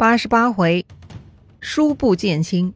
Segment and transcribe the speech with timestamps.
[0.00, 0.86] 八十八回，
[1.60, 2.72] 书不见亲。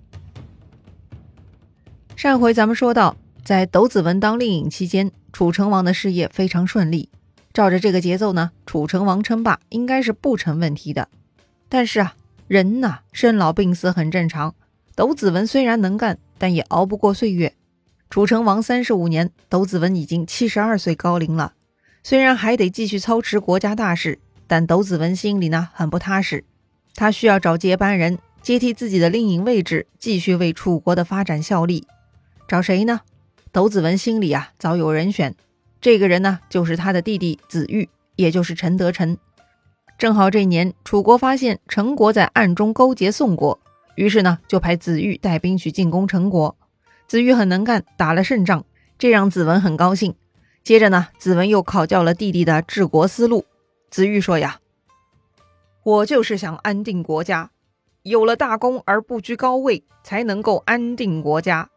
[2.15, 7.09] 上回咱们说到，在斗子文当令尹期间，楚成王的事业非常顺利。
[7.55, 11.09] 照着这个节奏呢，楚成王称霸应该是不成问题的。
[11.71, 12.15] 但是啊，
[12.47, 14.55] 人呐，生老病死很正常。
[14.95, 17.55] 斗子文虽然能干，但也熬不过岁月。
[18.11, 21.55] 楚成王三十五年，斗子文已经七十二岁高龄了。
[22.03, 26.45] 虽然还得继续操持国家大事，但斗子文心里呢很不踏实。
[26.95, 31.87] 他需要找接班人接替自己的令尹位置，继续为楚国的发展效力。
[32.47, 33.01] 找谁呢？
[33.51, 35.35] 斗子文心里啊早有人选，
[35.81, 39.17] 这个人呢就是他的弟弟子玉，也就是陈德臣。
[39.97, 43.59] 正好这年楚国发现陈国在暗中勾结宋国，
[43.95, 46.57] 于是呢就派子玉带兵去进攻陈国。
[47.07, 48.65] 子玉很能干，打了胜仗，
[48.99, 50.15] 这让子文很高兴。
[50.63, 53.45] 接着呢，子文又考教了弟弟的治国思路。
[53.91, 54.59] 子玉说呀。
[55.85, 57.51] 我就是想安定国家，
[58.05, 61.69] 有了大功而不居高位，才能够安定国家。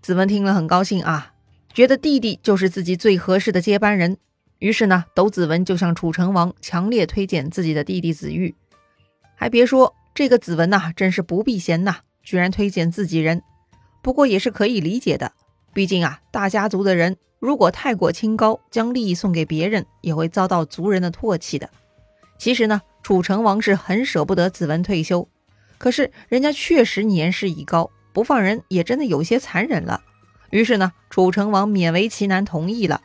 [0.00, 1.34] 子文听了很高兴啊，
[1.74, 4.18] 觉得弟弟就是自己最合适的接班人。
[4.60, 8.54] 于是呢，斗子文就向楚成王强烈推荐自己的弟弟子玉。
[9.34, 13.42] 还别说，这个子文呐，真是不避嫌呐，居然推荐自己人。
[14.00, 15.32] 不过也是可以理解的，
[15.72, 21.68] 毕竟啊，大家族的人如果太过清高，将利益送给别人，也会遭到族人的唾弃的。
[22.38, 22.80] 其实呢。
[23.02, 25.28] 楚成王是很舍不得子文退休，
[25.78, 30.02] 可是人家确实年事已高，不放人也真的有些残忍了。
[30.50, 33.00] 于是呢，楚成王勉为其难同意了。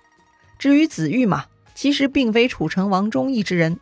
[0.58, 3.80] 至于子玉嘛，其实并非楚成王中意之人，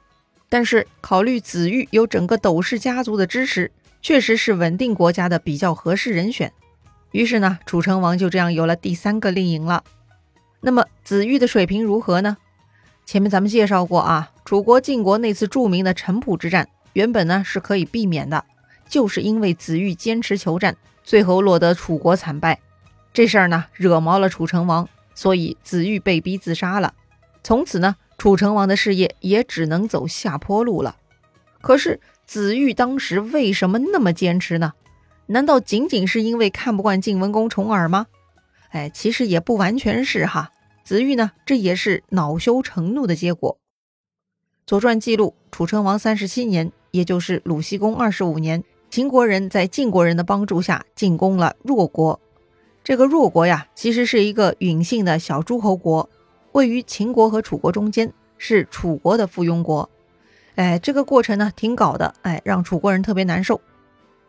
[0.50, 6.52] 但是考虑子玉有整个斗氏家族的支持，确实是稳定国家的比较合适人选。
[7.12, 9.84] 于是呢，楚成王就这样有了第三个令尹了。
[10.62, 12.38] 那么子玉的水平如何呢？
[13.12, 18.46] 前面咱们介绍过啊，楚国晋国那次著名的城濮之战，原本呢是可以避免的，
[18.88, 22.58] 就是因为子玉坚持求战，最后落得楚国惨败。
[23.12, 26.94] 这事儿呢惹毛了楚成王，所以子玉被逼自杀了。
[27.44, 30.96] 从此呢，楚成王的事业也只能走下坡路了。
[31.60, 34.72] 可是子玉当时为什么那么坚持呢？
[35.26, 38.08] 难道仅仅是因为看不惯晋文公重耳吗？
[38.70, 40.52] 哎，其实也不完全是哈。
[40.84, 43.54] 子玉呢，这也是恼羞成怒的结果。
[44.66, 52.20] 《左传》记录，楚成王三十七年，也就是鲁僖公二十五年，秦国人在晋国人的帮助下进攻了弱国。
[52.84, 56.10] 这个弱国呀，其实是一个允姓的小诸侯国，
[56.54, 59.90] 位于秦国和楚国中间，是楚国的附庸国。
[60.56, 63.62] 哎，这个过程呢，挺搞的，哎，让楚国人特别难受。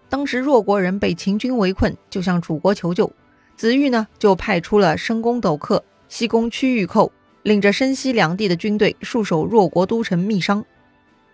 [0.08, 3.10] 当时弱国人被秦军围困，就向楚国求救。
[3.56, 5.82] 子玉呢，就派出了申公斗克。
[6.12, 7.10] 西宫区域寇
[7.42, 10.62] 领着申西两地的军队戍守弱国都城密商。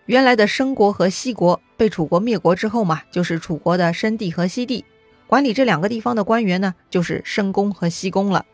[0.05, 4.85] 原来的申国和西国被楚国灭国之后嘛，就是楚国的申地和西地。
[5.27, 8.45] 管理这两个地方的官员呢，就是申公和西公了。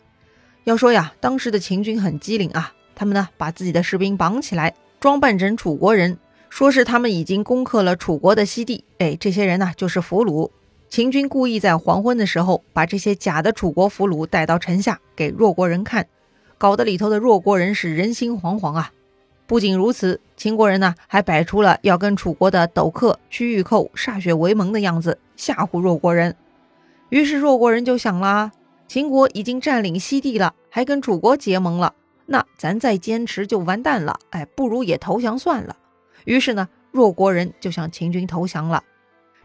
[0.64, 6.18] 要说呀，当时的秦军很机灵啊，他们呢把自己的士兵绑起来，装扮成楚国人，
[6.50, 8.84] 说是他们已经攻克了楚国的西地。
[8.98, 10.50] 哎，这些人呢就是俘虏。
[10.90, 16.08] 秦军故意在黄昏的时候把这些假的楚国俘虏带到城下给弱国人看。
[16.58, 18.92] 搞得里头的弱国人是人心惶惶啊！
[19.48, 26.36] 不仅如此，秦国人呢还摆出了要跟楚国的斗克、区域寇歃血为盟的样子，吓唬弱国人。
[27.10, 28.52] 于是弱国人就想啦：
[28.88, 31.94] 秦国已经占领西地了，还跟楚国结盟了，
[32.26, 34.20] 那咱再坚持就完蛋了。
[34.32, 35.76] 哎，不如也投降算了。
[36.24, 38.84] 于是呢，弱国人就向秦军投降了。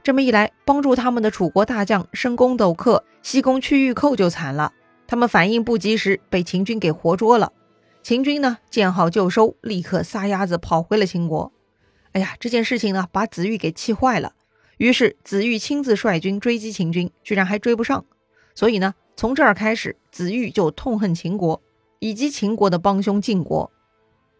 [0.03, 4.73] 这么一来，帮助他们的楚国大将申公斗克、西宫区域寇就惨了。
[5.11, 7.53] 他们反应不及时，被秦军给活捉了。
[8.01, 11.53] 秦军呢见好就收，立刻撒丫子跑回了秦国。
[12.13, 14.35] 哎呀，这件事情呢把子玉给气坏了。
[14.77, 18.05] 于是子玉亲自率军追击秦军，居然还追不上。
[18.55, 21.61] 所以呢，从这儿开始，子玉就痛恨秦国
[21.99, 23.69] 以及秦国的帮凶晋国。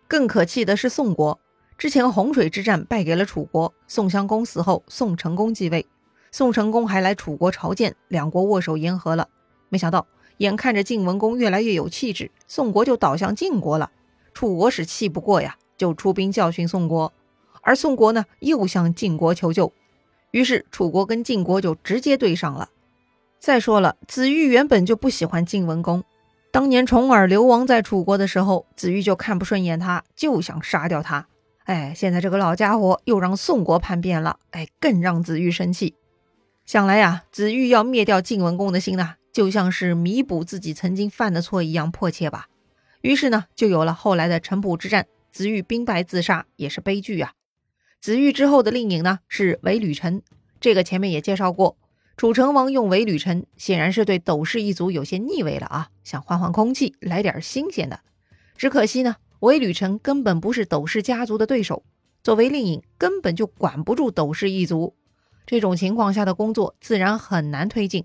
[0.07, 1.41] 更可气的是宋国，
[1.77, 3.75] 之前洪水之战败给了楚国。
[3.89, 5.85] 宋襄公死后，宋成公继位，
[6.31, 9.29] 宋成公还来楚国朝见，两国握手言和了。
[9.69, 10.07] 没想到。
[10.41, 13.91] 眼看着晋文公越来越有气质，宋国就倒向晋国了。
[14.33, 17.13] 楚国是气不过呀，就出兵教训宋国。
[17.61, 19.71] 而宋国呢，又向晋国求救，
[20.31, 22.71] 于是楚国跟晋国就直接对上了。
[23.39, 26.03] 再说了，子玉原本就不喜欢晋文公，
[26.51, 31.27] 当年重耳流亡在楚国的时候，子玉就看不顺眼他，就想杀掉他。
[31.65, 35.97] 哎，现在这个老家伙又让宋国叛变了，哎，更让子玉生气。
[36.65, 39.17] 想来呀，子玉要灭掉晋文公的心呐。
[39.33, 42.49] 就像是弥补自己曾经犯的错一样迫切吧，
[43.03, 45.07] 于是呢，就有了后来的城濮之战。
[45.31, 47.35] 子玉兵败自杀，也是悲剧啊。
[48.01, 50.23] 子玉之后的令尹呢是韦履臣，
[50.61, 51.77] 这个前面也介绍过。
[52.17, 58.01] 楚成王用韦履臣，显然是对斗氏一族有些腻味了啊，想换换空气，来点新鲜的。
[58.57, 61.85] 只可惜呢，韦履臣根本不是斗氏家族的对手，
[62.25, 64.97] 作为令尹，根本就管不住斗氏一族。
[65.47, 68.05] 这种情况下的工作自然很难推进，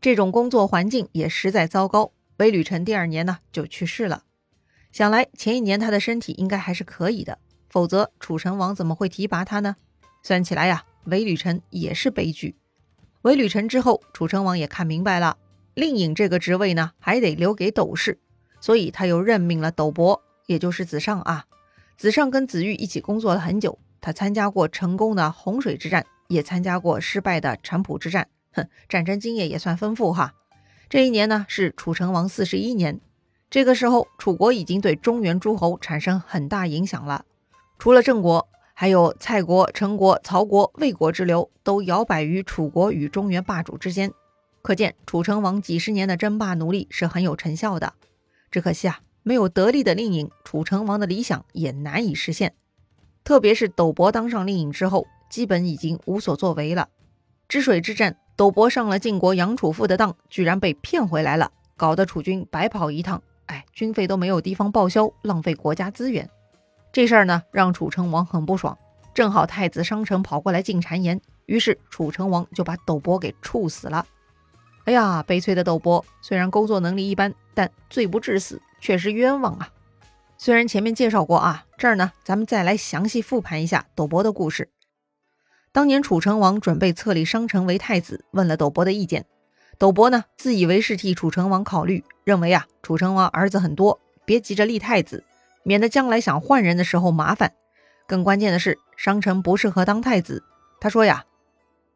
[0.00, 2.12] 这种工作环境也实在糟糕。
[2.38, 4.24] 韦履臣第二年呢就去世了，
[4.92, 7.38] 想来前一年他的身体应该还是可以的，
[7.68, 9.76] 否则楚成王怎么会提拔他呢？
[10.22, 12.56] 算起来呀，韦履臣也是悲剧。
[13.22, 15.38] 韦履臣之后，楚成王也看明白了，
[15.74, 18.18] 令尹这个职位呢还得留给斗氏，
[18.60, 21.46] 所以他又任命了斗伯，也就是子尚啊。
[21.96, 30.34] 子尚跟子玉一起工作了很久，他参加过成功的洪水之战，也参加过失败的陈浦之战，哼， 战争经验也算丰富哈。
[30.88, 33.00] 这一年呢是楚成王四十一年，
[33.50, 37.24] 这个时候楚国已经对中原诸侯产生很大影响了，
[37.78, 38.48] 除了郑国。
[38.78, 44.12] 还有蔡国、陈国、曹国、魏国之流都摇摆于楚国与中原霸主之间，
[44.60, 47.94] 可见楚成王几十年的争霸努力是很有成效的。
[48.50, 52.52] 只可惜啊，没有得力的令尹，楚成王的理想也难以实现。
[53.24, 56.90] 特别是斗伯当上令尹之后，基本已经无所作为了。
[57.48, 66.28] 治水之战，斗伯上了晋国杨楚父的当，居然被骗回来了，搞得楚军白跑一趟，哎，军费都没有地方报销，浪费国家资源。
[66.92, 68.76] 这事儿呢，让楚成王很不爽。
[69.14, 74.04] 正好太子商臣跑过来进谗言，于是楚成王就把斗伯给处死了。
[74.84, 79.70] 哎呀，悲催的斗伯，虽然工作能力一般，但罪不至死，确实冤枉啊。
[80.36, 84.68] 虽然前面介绍过啊，这儿呢，咱们再来详细复盘一下斗伯的故事。
[85.76, 89.26] 当年楚成王准备册立商臣为太子，问了斗伯的意见。
[89.76, 95.22] 斗伯呢，自以为是替楚成王考虑，认为啊，楚成王儿子很多，别急着立太子。
[95.64, 97.52] 免得将来想换人的时候麻烦。
[98.06, 100.42] 更关键的是，商臣不适合当太子。
[100.80, 101.26] 他说呀：“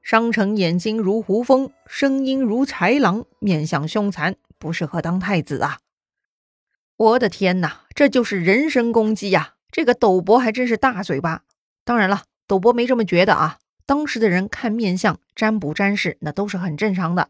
[0.05, 5.79] 商臣眼睛如胡蜂，声音如豺狼，面相凶残，不适合当太子啊！”
[6.99, 9.55] 我的天哪，这就是人身攻击呀！
[9.71, 11.45] 这个斗伯还真是大嘴巴。
[11.83, 13.57] 当然了，斗伯没这么觉得啊。
[13.91, 17.27] 当时的人看面相、占卜、占事，那都是很正常的。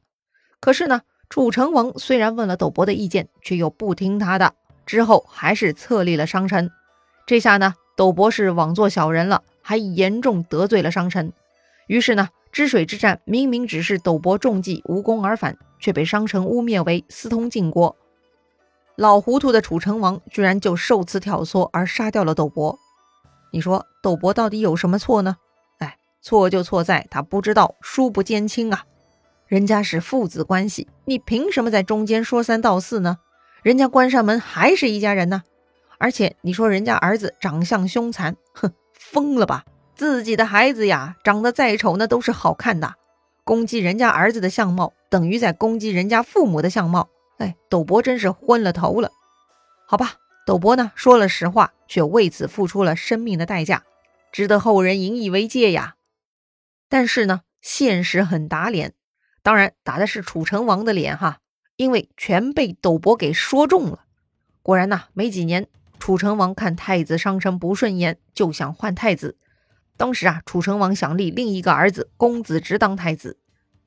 [0.60, 4.52] 可是呢，楚成王虽然问了斗伯的意见，却又不听他的。
[4.84, 6.70] 之后还是册立了商臣，
[7.26, 11.32] 这下呢，斗伯是枉做小人了，还严重得罪了商臣。
[11.86, 17.96] 于是呢，治水之战明明只是斗伯中计无功而返，却被商臣污蔑为私通晋国。
[18.96, 22.78] 老糊涂的楚成王居然就受此挑唆而杀掉了斗伯。
[23.50, 25.38] 你说斗伯到底有什么错呢？
[26.22, 28.84] 错就错在他不知道书不兼亲啊，
[29.46, 33.18] 人家是父子关系，你凭什么在中间说三道四呢？
[33.62, 35.42] 人家关上门还是一家人呢，
[35.98, 39.64] 而且你说人家儿子长相凶残，哼，疯了吧？
[39.94, 42.94] 自己的孩子呀，长得再丑那都是好看的，
[43.44, 47.08] 攻击人家儿子的相貌，等于在攻击人家父母的相貌。
[47.38, 49.10] 哎，斗伯真是昏了头了。
[49.86, 50.14] 好吧，
[50.46, 53.82] 斗伯呢说了实话，却为此付出了生命的代价，
[54.32, 55.96] 值得后人引以为戒呀。
[56.90, 58.92] 但是呢，现实很打脸，
[59.42, 61.38] 当然打的是楚成王的脸哈。
[61.76, 64.04] 因为全被斗伯给说中了，
[64.62, 65.66] 果然呐，没几年，
[65.98, 69.38] 楚成王看太子商臣不顺眼，就想换太子。
[69.96, 73.38] 当时啊，楚成王想立另一个儿子公子直当太子，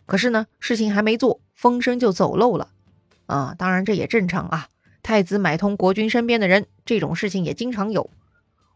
[0.07, 2.69] 可是呢，事情还没做，风声就走漏了。
[3.27, 4.69] 啊，当然这也正常啊，
[5.03, 8.09] 太子买通国君身边的人，这种事情也经常有。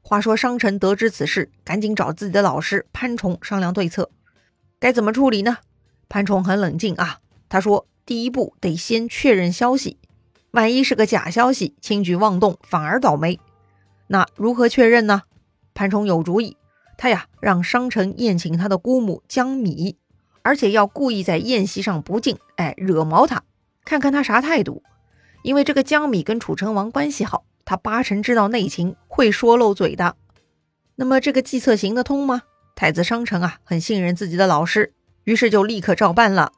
[0.07, 4.09] 话说商臣得知此事，赶紧找自己的老师潘崇商量对策，
[4.79, 5.57] 该怎么处理呢？
[6.07, 7.85] 潘崇很冷静啊，他说。
[8.05, 9.97] 第一步得先确认消息，
[10.51, 13.37] 万一是个假消息，轻举妄动反而倒霉。
[14.07, 15.23] 那如何确认呢？
[15.73, 16.55] 潘崇有主意，
[16.97, 19.97] 他呀让商臣宴请他的姑母江米，
[20.41, 23.43] 而且要故意在宴席上不敬，哎，惹毛他，
[23.83, 24.81] 看看他啥态度。
[25.43, 30.15] 因为这个江米跟楚成王关系好，他八成知道内情，会说漏嘴的。
[30.95, 32.43] 那么这个计策行得通吗？
[32.77, 34.93] 太子商臣啊，很信任自己的老师，
[35.25, 36.53] 于是就立刻照办了。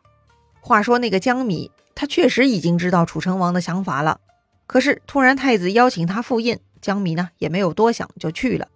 [0.62, 4.20] 话说那个江米，他确实已经知道楚成王的想法了。
[4.68, 8.68] 可是突然太子邀请他赴宴，江米呢也没有多想就去了。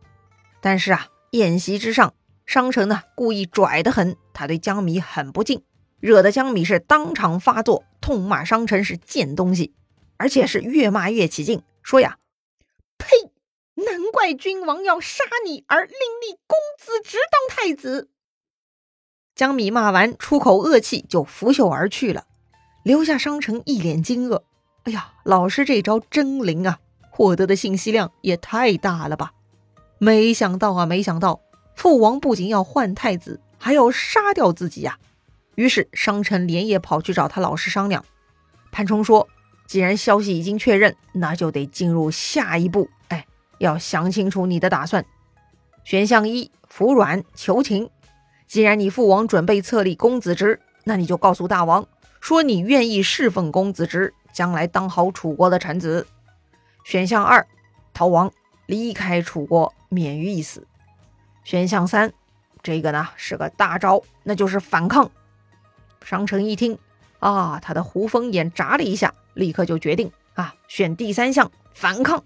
[0.59, 2.15] 但是啊，宴席之上，
[2.47, 5.61] 商臣呢故意拽得很，他对江米很不敬，
[5.99, 9.75] 惹得江米是当场发作，痛骂商臣是贱东西，
[10.17, 12.17] 而且是越骂越起劲，说呀
[13.03, 13.31] ：“呸！
[13.75, 18.09] 难怪君王要杀你，而另立公子直当太子。”
[19.35, 22.25] 江米骂完，出口恶气，就拂袖而去了，
[22.83, 24.43] 留下商臣一脸惊愕。
[24.83, 26.79] 哎呀，老师这招真灵啊！
[27.09, 29.33] 获得的信息量也太大了吧！
[29.99, 31.41] 没想到啊，没想到
[31.75, 34.99] 父王不仅要换太子，还要杀掉自己呀。
[35.55, 38.03] 于是商臣连夜跑去找他老师商量。
[38.71, 39.27] 潘冲说
[39.73, 42.87] ：“既然消息已经确认，那就得进入下一步。
[43.07, 43.25] 哎，
[43.57, 45.03] 要想清楚你的打算。
[45.83, 47.89] 选项一：服软求情。
[48.45, 51.87] 既然你父王准备册立公子职，那你就告诉大王，
[52.21, 56.05] 说你愿意侍奉公子职，将来当好楚国的臣子。
[56.83, 57.43] 选项二：
[57.95, 58.31] 逃亡
[58.67, 60.67] 离开楚国，免于一死。
[61.43, 62.13] 选项三，
[62.61, 65.09] 这个呢是个大招，那就是反抗。”
[66.05, 66.77] 商臣一听。
[67.23, 72.21] 啊，他的胡风眼眨了一下，立刻就决定啊，选第三项反抗。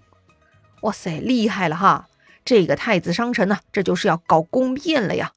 [0.80, 2.08] 哇塞，厉害了哈！
[2.44, 5.32] 这个太子商臣呢，这就是要搞宫变了呀。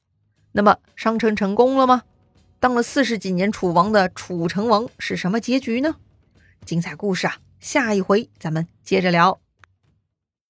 [0.50, 2.02] 那么商臣成功了吗？
[2.58, 5.94] 当了四十几年楚王的楚成王是什么结局呢？
[6.64, 9.41] 精彩故事啊，下一回咱们接着聊。